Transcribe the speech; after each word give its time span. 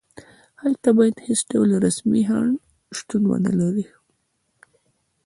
هلته 0.61 0.89
باید 0.97 1.15
هېڅ 1.27 1.39
ډول 1.51 1.69
رسمي 1.85 2.23
خنډ 2.29 2.53
شتون 2.97 3.23
ونلري. 3.27 3.85